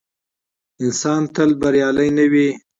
[0.83, 2.47] انسان تل بریالی نه وي.